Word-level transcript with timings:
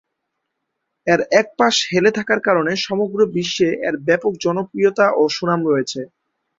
এর 1.07 1.19
এক 1.39 1.47
পাশ 1.59 1.75
হেলে 1.91 2.11
থাকার 2.17 2.39
কারণে 2.47 2.71
সমগ্র 2.85 3.19
বিশ্বে 3.35 3.69
এর 3.87 3.95
ব্যাপক 4.07 4.33
জনপ্রিয়তা 4.45 5.07
ও 5.15 5.33
সুনাম 5.35 5.61
রয়েছে। 5.65 6.01